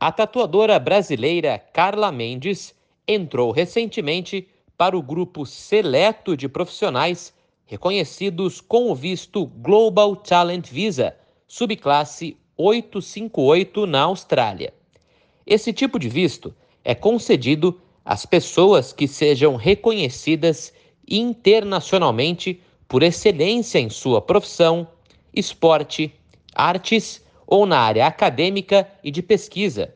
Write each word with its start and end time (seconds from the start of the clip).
A 0.00 0.12
tatuadora 0.12 0.78
brasileira 0.78 1.58
Carla 1.72 2.12
Mendes 2.12 2.72
entrou 3.06 3.50
recentemente 3.50 4.46
para 4.76 4.96
o 4.96 5.02
grupo 5.02 5.44
seleto 5.44 6.36
de 6.36 6.48
profissionais 6.48 7.34
reconhecidos 7.66 8.60
com 8.60 8.92
o 8.92 8.94
visto 8.94 9.46
Global 9.46 10.14
Talent 10.14 10.68
Visa, 10.68 11.16
subclasse 11.48 12.36
858 12.56 13.86
na 13.86 14.02
Austrália. 14.02 14.72
Esse 15.44 15.72
tipo 15.72 15.98
de 15.98 16.08
visto 16.08 16.54
é 16.84 16.94
concedido 16.94 17.80
às 18.04 18.24
pessoas 18.24 18.92
que 18.92 19.08
sejam 19.08 19.56
reconhecidas 19.56 20.72
internacionalmente 21.08 22.62
por 22.86 23.02
excelência 23.02 23.80
em 23.80 23.90
sua 23.90 24.22
profissão, 24.22 24.86
esporte, 25.34 26.14
artes 26.54 27.20
ou 27.48 27.64
na 27.64 27.80
área 27.80 28.06
acadêmica 28.06 28.86
e 29.02 29.10
de 29.10 29.22
pesquisa. 29.22 29.94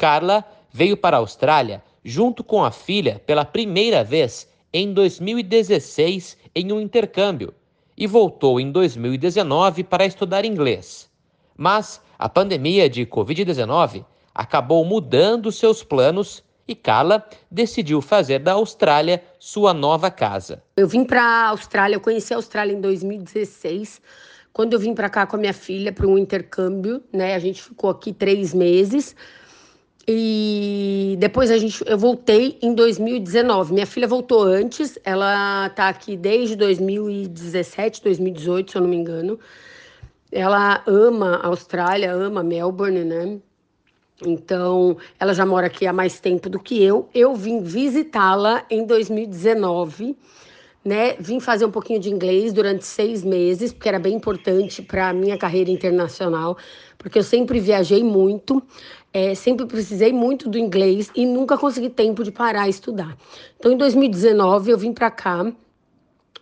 Carla 0.00 0.42
veio 0.72 0.96
para 0.96 1.18
a 1.18 1.20
Austrália 1.20 1.82
junto 2.02 2.42
com 2.42 2.64
a 2.64 2.70
filha 2.70 3.20
pela 3.26 3.44
primeira 3.44 4.02
vez 4.02 4.48
em 4.72 4.94
2016 4.94 6.38
em 6.54 6.72
um 6.72 6.80
intercâmbio 6.80 7.52
e 7.98 8.06
voltou 8.06 8.58
em 8.58 8.72
2019 8.72 9.84
para 9.84 10.06
estudar 10.06 10.46
inglês. 10.46 11.10
Mas 11.54 12.00
a 12.18 12.30
pandemia 12.30 12.88
de 12.88 13.04
Covid-19 13.04 14.02
acabou 14.34 14.82
mudando 14.86 15.52
seus 15.52 15.84
planos 15.84 16.42
e 16.66 16.74
Carla 16.74 17.22
decidiu 17.50 18.00
fazer 18.00 18.38
da 18.38 18.52
Austrália 18.52 19.22
sua 19.38 19.74
nova 19.74 20.10
casa. 20.10 20.62
Eu 20.78 20.88
vim 20.88 21.04
para 21.04 21.22
a 21.22 21.48
Austrália, 21.48 21.96
eu 21.96 22.00
conheci 22.00 22.32
a 22.32 22.38
Austrália 22.38 22.72
em 22.72 22.80
2016, 22.80 24.00
quando 24.50 24.72
eu 24.72 24.78
vim 24.78 24.94
para 24.94 25.10
cá 25.10 25.26
com 25.26 25.36
a 25.36 25.38
minha 25.38 25.52
filha 25.52 25.92
para 25.92 26.06
um 26.06 26.16
intercâmbio, 26.16 27.02
né? 27.12 27.34
A 27.34 27.38
gente 27.38 27.62
ficou 27.62 27.90
aqui 27.90 28.14
três 28.14 28.54
meses. 28.54 29.14
E 30.08 31.16
depois 31.18 31.50
a 31.50 31.58
gente, 31.58 31.82
eu 31.86 31.98
voltei 31.98 32.58
em 32.62 32.74
2019. 32.74 33.72
Minha 33.72 33.86
filha 33.86 34.08
voltou 34.08 34.42
antes, 34.42 34.98
ela 35.04 35.68
tá 35.70 35.88
aqui 35.88 36.16
desde 36.16 36.56
2017, 36.56 38.02
2018, 38.02 38.70
se 38.70 38.76
eu 38.76 38.82
não 38.82 38.88
me 38.88 38.96
engano. 38.96 39.38
Ela 40.32 40.82
ama 40.86 41.36
a 41.36 41.48
Austrália, 41.48 42.12
ama 42.12 42.42
Melbourne, 42.42 43.04
né? 43.04 43.38
Então, 44.26 44.96
ela 45.18 45.32
já 45.32 45.46
mora 45.46 45.66
aqui 45.66 45.86
há 45.86 45.92
mais 45.92 46.20
tempo 46.20 46.48
do 46.48 46.58
que 46.58 46.82
eu. 46.82 47.08
Eu 47.14 47.34
vim 47.34 47.62
visitá-la 47.62 48.64
em 48.70 48.86
2019, 48.86 50.16
né? 50.84 51.14
Vim 51.18 51.40
fazer 51.40 51.64
um 51.64 51.70
pouquinho 51.70 51.98
de 51.98 52.10
inglês 52.10 52.52
durante 52.52 52.84
seis 52.84 53.24
meses, 53.24 53.72
porque 53.72 53.88
era 53.88 53.98
bem 53.98 54.14
importante 54.14 54.82
para 54.82 55.08
a 55.08 55.12
minha 55.12 55.38
carreira 55.38 55.70
internacional, 55.70 56.56
porque 56.98 57.18
eu 57.18 57.22
sempre 57.22 57.58
viajei 57.60 58.04
muito, 58.04 58.62
é, 59.12 59.34
sempre 59.34 59.66
precisei 59.66 60.12
muito 60.12 60.48
do 60.48 60.58
inglês 60.58 61.10
e 61.14 61.26
nunca 61.26 61.58
consegui 61.58 61.90
tempo 61.90 62.22
de 62.22 62.30
parar 62.30 62.66
e 62.66 62.70
estudar. 62.70 63.16
Então, 63.58 63.72
em 63.72 63.76
2019, 63.76 64.70
eu 64.70 64.78
vim 64.78 64.92
para 64.92 65.10
cá 65.10 65.52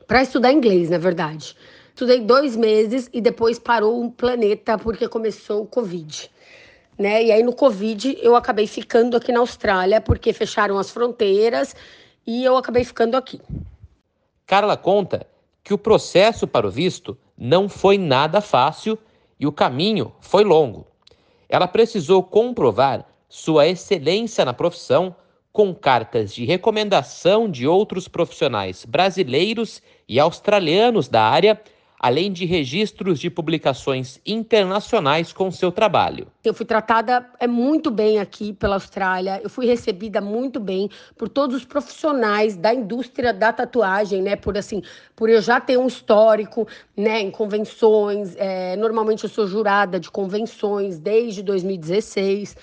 para 0.06 0.22
estudar 0.22 0.52
inglês, 0.52 0.90
na 0.90 0.98
verdade. 0.98 1.56
Estudei 1.88 2.20
dois 2.20 2.56
meses 2.56 3.10
e 3.12 3.20
depois 3.20 3.58
parou 3.58 4.04
o 4.04 4.10
planeta 4.10 4.78
porque 4.78 5.08
começou 5.08 5.62
o 5.62 5.66
Covid. 5.66 6.30
Né? 6.98 7.24
E 7.24 7.32
aí 7.32 7.42
no 7.42 7.52
Covid 7.52 8.18
eu 8.22 8.34
acabei 8.36 8.66
ficando 8.66 9.16
aqui 9.16 9.32
na 9.32 9.40
Austrália 9.40 10.00
porque 10.00 10.32
fecharam 10.32 10.78
as 10.78 10.90
fronteiras 10.90 11.74
e 12.26 12.44
eu 12.44 12.56
acabei 12.56 12.84
ficando 12.84 13.16
aqui. 13.16 13.40
Carla 14.46 14.76
conta 14.76 15.26
que 15.62 15.74
o 15.74 15.78
processo 15.78 16.46
para 16.46 16.66
o 16.66 16.70
visto 16.70 17.16
não 17.36 17.68
foi 17.68 17.98
nada 17.98 18.40
fácil 18.40 18.98
e 19.38 19.46
o 19.46 19.52
caminho 19.52 20.12
foi 20.20 20.44
longo. 20.44 20.86
Ela 21.48 21.66
precisou 21.66 22.22
comprovar 22.22 23.06
sua 23.28 23.66
excelência 23.66 24.44
na 24.44 24.52
profissão 24.52 25.14
com 25.52 25.74
cartas 25.74 26.34
de 26.34 26.44
recomendação 26.44 27.50
de 27.50 27.66
outros 27.66 28.06
profissionais 28.06 28.84
brasileiros 28.84 29.82
e 30.08 30.20
australianos 30.20 31.08
da 31.08 31.22
área 31.22 31.60
além 31.98 32.32
de 32.32 32.44
registros 32.44 33.18
de 33.18 33.28
publicações 33.28 34.20
internacionais 34.24 35.32
com 35.32 35.50
seu 35.50 35.72
trabalho. 35.72 36.28
Eu 36.44 36.54
fui 36.54 36.64
tratada 36.64 37.26
é, 37.40 37.46
muito 37.46 37.90
bem 37.90 38.18
aqui 38.18 38.52
pela 38.52 38.76
Austrália, 38.76 39.40
eu 39.42 39.50
fui 39.50 39.66
recebida 39.66 40.20
muito 40.20 40.60
bem 40.60 40.88
por 41.16 41.28
todos 41.28 41.56
os 41.56 41.64
profissionais 41.64 42.56
da 42.56 42.72
indústria 42.72 43.32
da 43.32 43.52
tatuagem, 43.52 44.22
né? 44.22 44.36
Por 44.36 44.56
assim, 44.56 44.82
por 45.16 45.28
eu 45.28 45.40
já 45.40 45.60
ter 45.60 45.76
um 45.76 45.86
histórico, 45.86 46.66
né, 46.96 47.20
em 47.20 47.30
convenções. 47.30 48.34
É, 48.36 48.76
normalmente 48.76 49.24
eu 49.24 49.30
sou 49.30 49.46
jurada 49.46 49.98
de 49.98 50.10
convenções 50.10 50.98
desde 50.98 51.42
2016. 51.42 52.56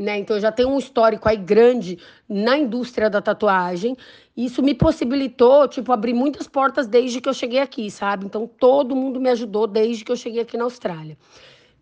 Né? 0.00 0.18
Então 0.18 0.36
eu 0.36 0.40
já 0.40 0.50
tenho 0.50 0.70
um 0.70 0.78
histórico 0.78 1.28
aí 1.28 1.36
grande 1.36 1.98
na 2.26 2.56
indústria 2.56 3.10
da 3.10 3.20
tatuagem. 3.20 3.94
E 4.34 4.46
isso 4.46 4.62
me 4.62 4.74
possibilitou, 4.74 5.68
tipo, 5.68 5.92
abrir 5.92 6.14
muitas 6.14 6.48
portas 6.48 6.86
desde 6.86 7.20
que 7.20 7.28
eu 7.28 7.34
cheguei 7.34 7.60
aqui, 7.60 7.90
sabe? 7.90 8.24
Então 8.24 8.46
todo 8.46 8.96
mundo 8.96 9.20
me 9.20 9.28
ajudou 9.28 9.66
desde 9.66 10.02
que 10.02 10.10
eu 10.10 10.16
cheguei 10.16 10.40
aqui 10.40 10.56
na 10.56 10.64
Austrália. 10.64 11.18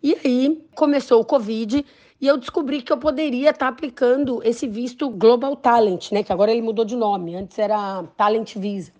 E 0.03 0.17
aí 0.21 0.61
começou 0.75 1.21
o 1.21 1.25
Covid 1.25 1.85
e 2.19 2.27
eu 2.27 2.35
descobri 2.35 2.81
que 2.81 2.91
eu 2.91 2.97
poderia 2.97 3.51
estar 3.51 3.67
tá 3.67 3.67
aplicando 3.69 4.41
esse 4.43 4.67
visto 4.67 5.09
Global 5.09 5.55
Talent, 5.55 6.11
né? 6.11 6.21
Que 6.21 6.33
agora 6.33 6.51
ele 6.51 6.61
mudou 6.61 6.83
de 6.83 6.97
nome, 6.97 7.37
antes 7.37 7.57
era 7.57 8.03
Talent 8.17 8.57
Visa. 8.57 8.98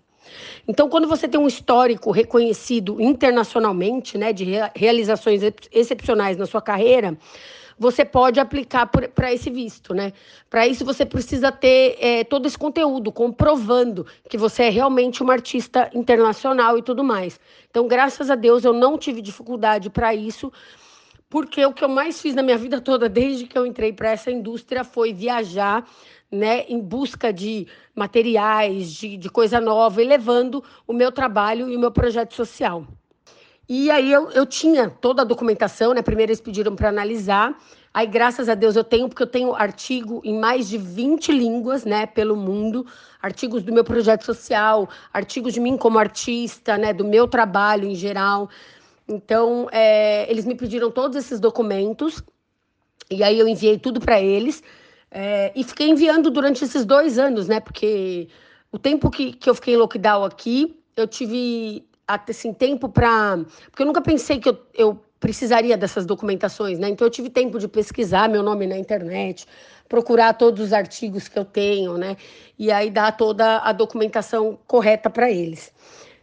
Então, 0.67 0.89
quando 0.89 1.07
você 1.07 1.27
tem 1.27 1.39
um 1.39 1.47
histórico 1.47 2.11
reconhecido 2.11 2.99
internacionalmente, 3.01 4.17
né, 4.17 4.33
de 4.33 4.45
realizações 4.75 5.41
excepcionais 5.71 6.37
na 6.37 6.45
sua 6.45 6.61
carreira, 6.61 7.17
você 7.79 8.03
pode 8.03 8.41
aplicar 8.41 8.87
para 8.87 9.33
esse 9.33 9.49
visto, 9.49 9.93
né? 9.93 10.11
Para 10.49 10.67
isso 10.67 10.83
você 10.83 11.05
precisa 11.05 11.49
ter 11.49 11.97
é, 12.01 12.23
todo 12.25 12.45
esse 12.45 12.57
conteúdo 12.57 13.09
comprovando 13.09 14.05
que 14.29 14.37
você 14.37 14.63
é 14.63 14.69
realmente 14.69 15.23
uma 15.23 15.31
artista 15.31 15.89
internacional 15.93 16.77
e 16.77 16.81
tudo 16.81 17.05
mais. 17.05 17.39
Então, 17.69 17.87
graças 17.87 18.29
a 18.29 18.35
Deus, 18.35 18.65
eu 18.65 18.73
não 18.73 18.97
tive 18.97 19.21
dificuldade 19.21 19.89
para 19.89 20.13
isso, 20.13 20.51
porque 21.29 21.65
o 21.65 21.71
que 21.71 21.83
eu 21.83 21.87
mais 21.87 22.21
fiz 22.21 22.35
na 22.35 22.43
minha 22.43 22.57
vida 22.57 22.81
toda, 22.81 23.07
desde 23.07 23.45
que 23.45 23.57
eu 23.57 23.65
entrei 23.65 23.93
para 23.93 24.11
essa 24.11 24.29
indústria, 24.29 24.83
foi 24.83 25.13
viajar. 25.13 25.87
Né, 26.31 26.63
em 26.69 26.79
busca 26.79 27.33
de 27.33 27.65
materiais, 27.95 28.93
de, 28.93 29.17
de 29.17 29.29
coisa 29.31 29.59
nova 29.59 29.99
e 29.99 30.05
levando 30.05 30.63
o 30.85 30.93
meu 30.93 31.11
trabalho 31.11 31.67
e 31.67 31.75
o 31.75 31.79
meu 31.79 31.91
projeto 31.91 32.35
social. 32.35 32.85
E 33.67 33.89
aí 33.91 34.11
eu, 34.11 34.31
eu 34.31 34.45
tinha 34.47 34.89
toda 34.89 35.21
a 35.21 35.25
documentação, 35.25 35.93
né? 35.93 36.01
Primeiro 36.01 36.31
eles 36.31 36.41
pediram 36.41 36.75
para 36.75 36.89
analisar. 36.89 37.55
Aí, 37.93 38.07
graças 38.07 38.49
a 38.49 38.55
Deus, 38.55 38.75
eu 38.75 38.83
tenho, 38.83 39.07
porque 39.07 39.21
eu 39.21 39.27
tenho 39.27 39.53
artigo 39.53 40.21
em 40.23 40.39
mais 40.39 40.69
de 40.69 40.77
20 40.77 41.31
línguas, 41.31 41.85
né, 41.85 42.05
pelo 42.05 42.35
mundo, 42.35 42.85
artigos 43.21 43.63
do 43.63 43.73
meu 43.73 43.83
projeto 43.83 44.23
social, 44.23 44.87
artigos 45.11 45.53
de 45.53 45.59
mim 45.59 45.75
como 45.75 45.99
artista, 45.99 46.77
né, 46.77 46.93
do 46.93 47.03
meu 47.03 47.27
trabalho 47.27 47.87
em 47.87 47.95
geral. 47.95 48.49
Então, 49.07 49.67
é, 49.71 50.29
eles 50.31 50.45
me 50.45 50.55
pediram 50.55 50.91
todos 50.91 51.17
esses 51.17 51.39
documentos, 51.39 52.23
e 53.09 53.23
aí 53.23 53.37
eu 53.39 53.47
enviei 53.47 53.79
tudo 53.79 53.99
para 53.99 54.21
eles, 54.21 54.63
é, 55.11 55.51
e 55.55 55.63
fiquei 55.63 55.89
enviando 55.89 56.29
durante 56.29 56.63
esses 56.63 56.85
dois 56.85 57.17
anos, 57.17 57.47
né, 57.47 57.59
porque 57.59 58.27
o 58.71 58.77
tempo 58.77 59.09
que, 59.09 59.33
que 59.33 59.49
eu 59.49 59.55
fiquei 59.55 59.73
em 59.73 59.77
lockdown 59.77 60.23
aqui, 60.23 60.79
eu 60.95 61.07
tive 61.07 61.87
assim, 62.07 62.53
tempo 62.53 62.89
para. 62.89 63.37
Porque 63.69 63.81
eu 63.81 63.85
nunca 63.85 64.01
pensei 64.01 64.39
que 64.39 64.49
eu, 64.49 64.57
eu 64.73 65.03
precisaria 65.19 65.77
dessas 65.77 66.05
documentações, 66.05 66.79
né? 66.79 66.89
Então 66.89 67.05
eu 67.05 67.11
tive 67.11 67.29
tempo 67.29 67.59
de 67.59 67.67
pesquisar 67.67 68.29
meu 68.29 68.41
nome 68.41 68.65
na 68.65 68.77
internet, 68.77 69.45
procurar 69.87 70.33
todos 70.33 70.67
os 70.67 70.73
artigos 70.73 71.27
que 71.27 71.37
eu 71.37 71.45
tenho, 71.45 71.97
né? 71.97 72.15
E 72.57 72.71
aí 72.71 72.89
dar 72.89 73.15
toda 73.15 73.59
a 73.59 73.71
documentação 73.71 74.57
correta 74.65 75.09
para 75.09 75.29
eles. 75.29 75.73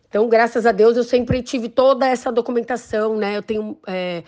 Então, 0.09 0.29
graças 0.29 0.65
a 0.65 0.73
Deus, 0.73 0.97
eu 0.97 1.05
sempre 1.05 1.43
tive 1.43 1.69
toda 1.69 2.07
essa 2.07 2.33
documentação, 2.33 3.17
né? 3.17 3.37
Eu 3.37 3.43
tenho 3.43 3.77
é, 3.87 4.23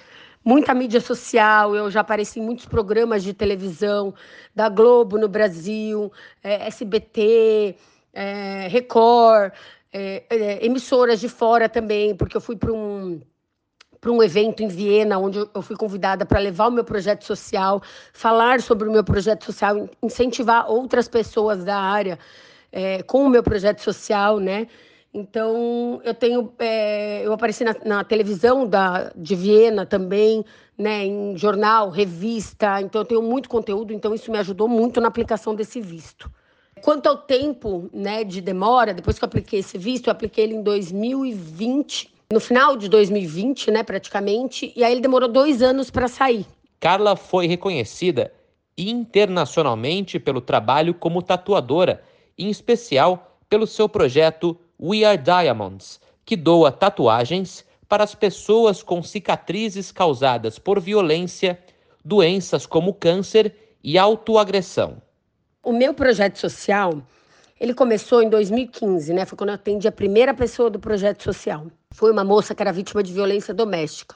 muita 0.45 0.75
mídia 0.75 1.01
social, 1.01 1.75
eu 1.75 1.91
já 1.91 2.01
apareci 2.01 2.41
em 2.41 2.43
muitos 2.43 2.67
programas 2.67 3.23
de 3.23 3.33
televisão 3.35 4.15
da 4.55 4.69
Globo 4.69 5.19
no 5.19 5.29
Brasil, 5.29 6.13
é, 6.43 6.67
SBT, 6.67 7.77
é, 8.13 8.69
Record 8.69 9.53
é, 9.93 10.25
é, 10.31 10.67
emissoras 10.67 11.21
de 11.21 11.29
fora 11.29 11.69
também, 11.69 12.15
porque 12.15 12.37
eu 12.37 12.41
fui 12.41 12.57
para 12.57 12.73
um 12.73 13.21
para 14.01 14.13
um 14.13 14.23
evento 14.23 14.63
em 14.63 14.69
Viena, 14.69 15.19
onde 15.19 15.39
eu 15.39 15.61
fui 15.61 15.75
convidada 15.75 16.25
para 16.25 16.39
levar 16.39 16.69
o 16.69 16.71
meu 16.71 16.85
projeto 16.85 17.25
social, 17.25 17.83
falar 18.13 18.61
sobre 18.61 18.89
o 18.89 18.93
meu 18.93 19.03
projeto 19.03 19.45
social, 19.45 19.89
incentivar 20.01 20.71
outras 20.71 21.09
pessoas 21.09 21.65
da 21.65 21.77
área 21.77 22.17
é, 22.71 23.03
com 23.03 23.25
o 23.25 23.29
meu 23.29 23.43
projeto 23.43 23.81
social, 23.81 24.39
né? 24.39 24.69
Então 25.13 26.01
eu 26.05 26.15
tenho, 26.15 26.53
é, 26.59 27.25
eu 27.25 27.33
apareci 27.33 27.65
na, 27.65 27.75
na, 27.85 28.05
televisão 28.05 28.67
da, 28.67 29.11
de 29.17 29.35
Viena 29.35 29.87
também, 29.87 30.45
né? 30.77 31.05
Em 31.07 31.37
jornal, 31.37 31.91
revista. 31.91 32.81
Então 32.81 33.01
eu 33.01 33.05
tenho 33.05 33.23
muito 33.23 33.49
conteúdo. 33.49 33.93
Então 33.93 34.15
isso 34.15 34.31
me 34.31 34.39
ajudou 34.39 34.69
muito 34.69 35.01
na 35.01 35.09
aplicação 35.09 35.55
desse 35.55 35.81
visto. 35.81 36.31
Quanto 36.83 37.09
ao 37.09 37.17
tempo 37.17 37.91
né, 37.93 38.23
de 38.25 38.41
demora, 38.41 38.95
depois 38.95 39.19
que 39.19 39.25
eu 39.25 39.27
apliquei 39.27 39.61
esse 39.61 39.77
visto, 39.77 40.07
eu 40.07 40.13
apliquei 40.13 40.45
ele 40.45 40.55
em 40.55 40.63
2020, 40.63 42.15
no 42.33 42.41
final 42.41 42.77
de 42.77 42.89
2020, 42.89 43.71
né, 43.71 43.83
praticamente, 43.83 44.73
e 44.77 44.85
aí 44.85 44.93
ele 44.93 45.01
demorou 45.01 45.29
dois 45.29 45.61
anos 45.63 45.91
para 45.91 46.07
sair. 46.07 46.47
Carla 46.79 47.17
foi 47.17 47.47
reconhecida 47.47 48.33
internacionalmente 48.77 50.21
pelo 50.21 50.41
trabalho 50.41 50.95
como 50.95 51.21
tatuadora, 51.21 52.03
em 52.39 52.49
especial 52.49 53.37
pelo 53.49 53.67
seu 53.67 53.89
projeto 53.89 54.57
We 54.81 55.05
Are 55.05 55.19
Diamonds, 55.19 56.01
que 56.25 56.37
doa 56.37 56.71
tatuagens 56.71 57.65
para 57.89 58.05
as 58.05 58.15
pessoas 58.15 58.83
com 58.83 59.03
cicatrizes 59.03 59.91
causadas 59.91 60.59
por 60.59 60.79
violência, 60.79 61.59
doenças 62.05 62.67
como 62.67 62.95
câncer 62.95 63.55
e 63.83 63.99
autoagressão. 63.99 65.03
O 65.63 65.73
meu 65.73 65.93
projeto 65.93 66.39
social, 66.39 67.03
ele 67.59 67.75
começou 67.75 68.23
em 68.23 68.29
2015, 68.29 69.13
né? 69.13 69.25
Foi 69.25 69.37
quando 69.37 69.51
eu 69.51 69.57
atendi 69.57 69.89
a 69.89 69.93
primeira 69.93 70.33
pessoa 70.33 70.71
do 70.71 70.79
projeto 70.79 71.25
social. 71.25 71.67
Foi 71.91 72.13
uma 72.13 72.23
moça 72.23 72.55
que 72.55 72.63
era 72.63 72.73
vítima 72.73 73.03
de 73.03 73.13
violência 73.13 73.53
doméstica. 73.53 74.15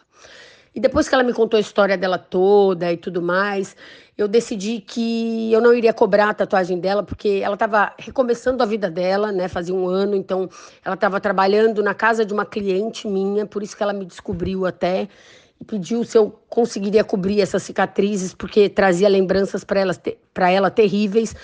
E 0.74 0.80
depois 0.80 1.06
que 1.08 1.14
ela 1.14 1.22
me 1.22 1.34
contou 1.34 1.58
a 1.58 1.60
história 1.60 1.98
dela 1.98 2.16
toda 2.16 2.90
e 2.90 2.96
tudo 2.96 3.20
mais, 3.20 3.76
eu 4.16 4.26
decidi 4.26 4.80
que 4.80 5.52
eu 5.52 5.60
não 5.60 5.74
iria 5.74 5.92
cobrar 5.92 6.30
a 6.30 6.34
tatuagem 6.34 6.78
dela, 6.78 7.02
porque 7.02 7.40
ela 7.42 7.54
estava 7.54 7.92
recomeçando 7.98 8.62
a 8.62 8.66
vida 8.66 8.90
dela, 8.90 9.30
né? 9.30 9.48
Fazia 9.48 9.74
um 9.74 9.86
ano, 9.86 10.16
então 10.16 10.48
ela 10.82 10.94
estava 10.94 11.20
trabalhando 11.20 11.82
na 11.82 11.92
casa 11.92 12.24
de 12.24 12.32
uma 12.32 12.46
cliente 12.46 13.06
minha, 13.06 13.44
por 13.44 13.62
isso 13.62 13.76
que 13.76 13.82
ela 13.82 13.92
me 13.92 14.06
descobriu 14.06 14.64
até 14.64 15.08
e 15.60 15.64
pediu 15.64 16.04
se 16.04 16.16
eu 16.16 16.40
conseguiria 16.48 17.04
cobrir 17.04 17.40
essas 17.40 17.62
cicatrizes, 17.62 18.34
porque 18.34 18.68
trazia 18.68 19.08
lembranças 19.08 19.64
para 19.64 20.50
ela, 20.50 20.70
terríveis, 20.70 21.36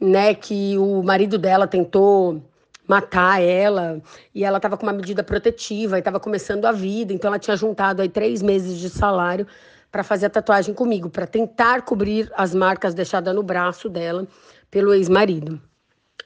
né? 0.00 0.34
Que 0.34 0.78
o 0.78 1.02
marido 1.02 1.36
dela 1.36 1.66
tentou 1.66 2.42
matar 2.90 3.40
ela. 3.40 4.02
E 4.34 4.44
ela 4.44 4.58
estava 4.58 4.76
com 4.76 4.84
uma 4.84 4.92
medida 4.92 5.22
protetiva 5.22 5.96
e 5.96 6.00
estava 6.00 6.18
começando 6.18 6.64
a 6.64 6.72
vida, 6.72 7.12
então 7.12 7.28
ela 7.28 7.38
tinha 7.38 7.56
juntado 7.56 8.02
aí 8.02 8.08
três 8.08 8.42
meses 8.42 8.76
de 8.78 8.90
salário 8.90 9.46
para 9.92 10.02
fazer 10.02 10.26
a 10.26 10.30
tatuagem 10.30 10.74
comigo, 10.74 11.08
para 11.08 11.24
tentar 11.24 11.82
cobrir 11.82 12.28
as 12.36 12.52
marcas 12.52 12.92
deixadas 12.92 13.32
no 13.32 13.44
braço 13.44 13.88
dela 13.88 14.26
pelo 14.70 14.92
ex-marido. 14.92 15.60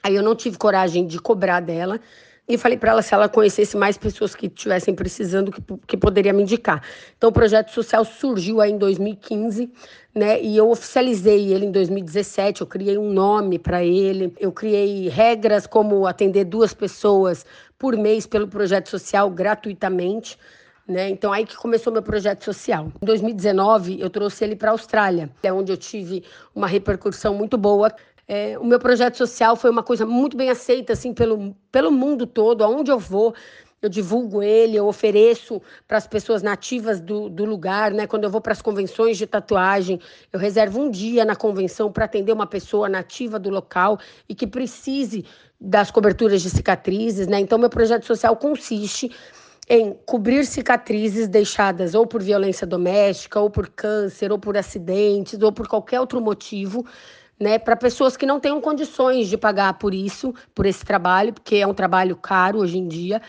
Aí 0.01 0.15
eu 0.15 0.23
não 0.23 0.35
tive 0.35 0.57
coragem 0.57 1.05
de 1.05 1.19
cobrar 1.19 1.59
dela 1.59 1.99
e 2.47 2.57
falei 2.57 2.77
para 2.77 2.91
ela 2.91 3.01
se 3.01 3.13
ela 3.13 3.27
conhecesse 3.27 3.75
mais 3.75 3.97
pessoas 3.97 4.35
que 4.35 4.45
estivessem 4.45 4.93
precisando, 4.93 5.51
que, 5.51 5.61
que 5.87 5.97
poderia 5.97 6.31
me 6.31 6.43
indicar. 6.43 6.83
Então, 7.17 7.29
o 7.29 7.33
projeto 7.33 7.71
social 7.71 8.05
surgiu 8.05 8.61
aí 8.61 8.71
em 8.71 8.77
2015, 8.77 9.71
né? 10.13 10.39
E 10.41 10.55
eu 10.55 10.69
oficializei 10.69 11.51
ele 11.51 11.65
em 11.65 11.71
2017. 11.71 12.61
Eu 12.61 12.67
criei 12.67 12.97
um 12.97 13.11
nome 13.11 13.57
para 13.57 13.83
ele, 13.83 14.33
eu 14.39 14.51
criei 14.51 15.09
regras 15.09 15.65
como 15.65 16.05
atender 16.05 16.45
duas 16.45 16.73
pessoas 16.73 17.45
por 17.79 17.97
mês 17.97 18.27
pelo 18.27 18.47
projeto 18.47 18.89
social 18.89 19.29
gratuitamente. 19.29 20.37
Né? 20.87 21.09
Então 21.09 21.33
aí 21.33 21.47
que 21.47 21.55
começou 21.55 21.91
meu 21.91 22.03
projeto 22.03 22.43
social. 22.43 22.91
Em 23.01 23.05
2019 23.05 23.99
eu 23.99 24.09
trouxe 24.09 24.43
ele 24.43 24.55
para 24.55 24.69
a 24.69 24.73
Austrália, 24.73 25.31
é 25.41 25.51
onde 25.51 25.71
eu 25.71 25.77
tive 25.77 26.23
uma 26.53 26.67
repercussão 26.67 27.33
muito 27.33 27.57
boa. 27.57 27.91
É, 28.27 28.57
o 28.57 28.65
meu 28.65 28.79
projeto 28.79 29.17
social 29.17 29.55
foi 29.55 29.69
uma 29.69 29.83
coisa 29.83 30.05
muito 30.05 30.35
bem 30.35 30.49
aceita 30.49 30.93
assim 30.93 31.13
pelo, 31.13 31.55
pelo 31.71 31.91
mundo 31.91 32.25
todo, 32.25 32.63
aonde 32.63 32.89
eu 32.89 32.97
vou, 32.97 33.35
eu 33.81 33.87
divulgo 33.87 34.41
ele, 34.41 34.75
eu 34.75 34.87
ofereço 34.87 35.61
para 35.87 35.97
as 35.97 36.07
pessoas 36.07 36.41
nativas 36.41 36.99
do, 36.99 37.29
do 37.29 37.45
lugar, 37.45 37.91
né? 37.91 38.07
Quando 38.07 38.23
eu 38.23 38.29
vou 38.31 38.41
para 38.41 38.51
as 38.51 38.61
convenções 38.61 39.17
de 39.17 39.27
tatuagem, 39.27 39.99
eu 40.33 40.39
reservo 40.39 40.81
um 40.81 40.89
dia 40.89 41.23
na 41.23 41.35
convenção 41.35 41.91
para 41.91 42.05
atender 42.05 42.33
uma 42.33 42.47
pessoa 42.47 42.89
nativa 42.89 43.37
do 43.37 43.51
local 43.51 43.99
e 44.27 44.33
que 44.33 44.47
precise 44.47 45.23
das 45.61 45.91
coberturas 45.91 46.41
de 46.41 46.49
cicatrizes, 46.49 47.27
né? 47.27 47.39
Então, 47.39 47.59
meu 47.59 47.69
projeto 47.69 48.05
social 48.05 48.35
consiste 48.35 49.11
em 49.69 49.93
cobrir 50.05 50.45
cicatrizes 50.45 51.27
deixadas 51.27 51.95
ou 51.95 52.05
por 52.05 52.21
violência 52.21 52.65
doméstica, 52.67 53.39
ou 53.39 53.49
por 53.49 53.67
câncer, 53.69 54.31
ou 54.31 54.39
por 54.39 54.57
acidentes, 54.57 55.39
ou 55.41 55.51
por 55.51 55.67
qualquer 55.67 55.99
outro 55.99 56.21
motivo 56.21 56.85
né, 57.39 57.59
para 57.59 57.75
pessoas 57.75 58.15
que 58.15 58.25
não 58.25 58.39
tenham 58.39 58.61
condições 58.61 59.27
de 59.27 59.37
pagar 59.37 59.77
por 59.77 59.93
isso, 59.93 60.33
por 60.53 60.65
esse 60.65 60.85
trabalho, 60.85 61.33
porque 61.33 61.57
é 61.57 61.67
um 61.67 61.73
trabalho 61.73 62.15
caro 62.15 62.59
hoje 62.59 62.77
em 62.77 62.87
dia. 62.87 63.21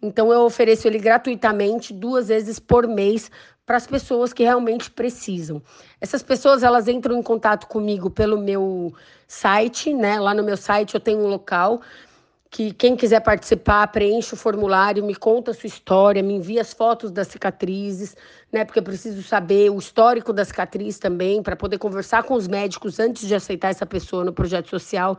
Então 0.00 0.32
eu 0.32 0.40
ofereço 0.40 0.88
ele 0.88 0.98
gratuitamente 0.98 1.92
duas 1.92 2.28
vezes 2.28 2.58
por 2.58 2.88
mês 2.88 3.30
para 3.64 3.76
as 3.76 3.86
pessoas 3.86 4.32
que 4.32 4.42
realmente 4.42 4.90
precisam. 4.90 5.62
Essas 6.00 6.22
pessoas 6.22 6.62
elas 6.62 6.88
entram 6.88 7.16
em 7.16 7.22
contato 7.22 7.66
comigo 7.68 8.10
pelo 8.10 8.36
meu 8.36 8.92
site, 9.28 9.94
né? 9.94 10.18
Lá 10.18 10.34
no 10.34 10.42
meu 10.42 10.56
site 10.56 10.94
eu 10.94 11.00
tenho 11.00 11.20
um 11.20 11.28
local 11.28 11.80
que 12.52 12.70
quem 12.70 12.94
quiser 12.94 13.20
participar, 13.20 13.86
preenche 13.86 14.34
o 14.34 14.36
formulário, 14.36 15.02
me 15.02 15.14
conta 15.14 15.52
a 15.52 15.54
sua 15.54 15.66
história, 15.66 16.22
me 16.22 16.34
envia 16.34 16.60
as 16.60 16.74
fotos 16.74 17.10
das 17.10 17.28
cicatrizes, 17.28 18.14
né? 18.52 18.62
Porque 18.62 18.78
eu 18.78 18.82
preciso 18.82 19.22
saber 19.22 19.70
o 19.70 19.78
histórico 19.78 20.34
da 20.34 20.44
cicatriz 20.44 20.98
também, 20.98 21.42
para 21.42 21.56
poder 21.56 21.78
conversar 21.78 22.24
com 22.24 22.34
os 22.34 22.46
médicos 22.46 23.00
antes 23.00 23.26
de 23.26 23.34
aceitar 23.34 23.70
essa 23.70 23.86
pessoa 23.86 24.22
no 24.22 24.34
projeto 24.34 24.68
social. 24.68 25.16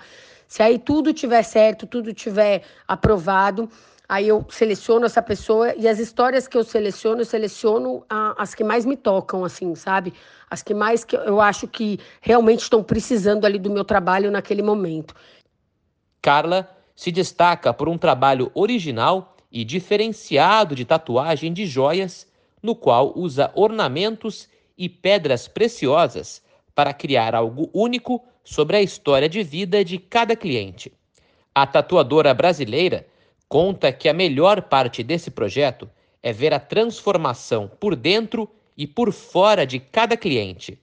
Se 0.48 0.62
aí 0.62 0.78
tudo 0.78 1.12
tiver 1.12 1.42
certo, 1.42 1.88
tudo 1.88 2.14
tiver 2.14 2.62
aprovado, 2.88 3.68
aí 4.08 4.28
eu 4.28 4.46
seleciono 4.52 5.08
essa 5.08 5.22
pessoa 5.22 5.74
e 5.74 5.88
as 5.88 5.98
histórias 5.98 6.48
que 6.48 6.56
eu 6.56 6.64
seleciono, 6.64 7.22
eu 7.22 7.26
seleciono 7.26 8.06
as 8.38 8.54
que 8.54 8.64
mais 8.64 8.86
me 8.86 8.96
tocam, 8.96 9.44
assim, 9.44 9.74
sabe? 9.74 10.14
As 10.52 10.62
que 10.62 10.76
mais 10.76 11.04
que 11.04 11.16
eu 11.16 11.42
acho 11.42 11.68
que 11.68 12.00
realmente 12.22 12.62
estão 12.62 12.84
precisando 12.84 13.44
ali 13.44 13.58
do 13.58 13.72
meu 13.72 13.84
trabalho 13.84 14.30
naquele 14.30 14.62
momento. 14.62 15.16
Carla 16.22 16.83
se 16.96 17.12
destaca 17.12 17.74
por 17.74 17.90
um 17.90 17.98
trabalho 17.98 18.52
original 18.54 19.36
e 19.52 19.64
diferenciado 19.64 20.76
de 20.76 20.86
tatuagem 20.86 21.54
de 21.54 21.66
joias, 21.66 22.28
no 22.62 22.76
qual 22.76 23.14
usa 23.16 23.52
ornamentos 23.56 24.48
e 24.78 24.88
pedras 24.90 25.48
preciosas 25.48 26.42
para 26.74 26.94
criar 26.94 27.36
algo 27.36 27.70
único 27.74 28.24
sobre 28.44 28.78
a 28.78 28.82
história 28.82 29.30
de 29.30 29.44
vida 29.44 29.84
de 29.84 29.98
cada 29.98 30.36
cliente. 30.36 30.92
A 31.54 31.68
tatuadora 31.68 32.34
brasileira 32.34 33.06
conta 33.48 33.92
que 33.92 34.10
a 34.10 34.14
melhor 34.14 34.64
parte 34.64 35.04
desse 35.04 35.30
projeto 35.30 35.90
é 36.22 36.34
ver 36.34 36.54
a 36.54 36.60
transformação 36.60 37.70
por 37.80 37.96
dentro 37.96 38.50
e 38.76 38.88
por 38.88 39.12
fora 39.12 39.68
de 39.68 39.80
cada 39.80 40.18
cliente. 40.18 40.80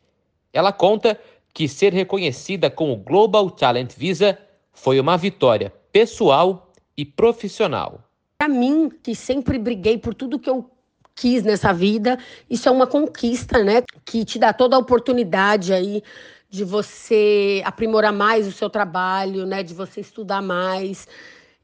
Ela 0.52 0.72
conta 0.72 1.18
que 1.52 1.66
ser 1.66 1.92
reconhecida 1.92 2.70
com 2.70 2.92
o 2.92 2.96
Global 2.96 3.50
Talent 3.50 3.92
Visa 3.96 4.38
foi 4.72 5.00
uma 5.00 5.16
vitória 5.16 5.72
pessoal 5.92 6.72
e 6.96 7.04
profissional. 7.04 8.04
Para 8.38 8.48
mim, 8.48 8.90
que 9.02 9.14
sempre 9.14 9.58
briguei 9.58 9.98
por 9.98 10.14
tudo 10.14 10.38
que 10.38 10.48
eu 10.48 10.70
quis 11.14 11.42
nessa 11.42 11.72
vida, 11.72 12.18
isso 12.48 12.68
é 12.68 12.72
uma 12.72 12.86
conquista, 12.86 13.62
né? 13.62 13.82
Que 14.04 14.24
te 14.24 14.38
dá 14.38 14.52
toda 14.52 14.76
a 14.76 14.78
oportunidade 14.78 15.72
aí 15.72 16.02
de 16.48 16.64
você 16.64 17.62
aprimorar 17.64 18.12
mais 18.12 18.46
o 18.46 18.52
seu 18.52 18.70
trabalho, 18.70 19.46
né? 19.46 19.62
De 19.62 19.74
você 19.74 20.00
estudar 20.00 20.40
mais. 20.40 21.06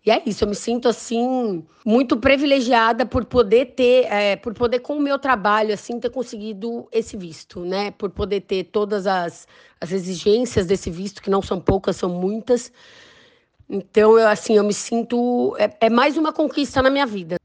E 0.04 0.10
é 0.10 0.22
isso, 0.24 0.44
eu 0.44 0.48
me 0.48 0.54
sinto 0.54 0.88
assim 0.88 1.64
muito 1.84 2.16
privilegiada 2.16 3.04
por 3.04 3.24
poder 3.24 3.74
ter, 3.74 4.04
é, 4.04 4.36
por 4.36 4.54
poder 4.54 4.78
com 4.78 4.96
o 4.96 5.00
meu 5.00 5.18
trabalho 5.18 5.74
assim 5.74 5.98
ter 5.98 6.10
conseguido 6.10 6.86
esse 6.92 7.16
visto, 7.16 7.60
né? 7.64 7.90
Por 7.90 8.10
poder 8.10 8.42
ter 8.42 8.64
todas 8.64 9.04
as, 9.04 9.48
as 9.80 9.90
exigências 9.90 10.66
desse 10.66 10.90
visto 10.90 11.20
que 11.20 11.28
não 11.28 11.42
são 11.42 11.60
poucas, 11.60 11.96
são 11.96 12.08
muitas. 12.08 12.70
Então, 13.68 14.18
eu, 14.18 14.28
assim, 14.28 14.56
eu 14.56 14.64
me 14.64 14.74
sinto. 14.74 15.56
É, 15.58 15.86
é 15.86 15.90
mais 15.90 16.16
uma 16.16 16.32
conquista 16.32 16.80
na 16.82 16.90
minha 16.90 17.06
vida. 17.06 17.36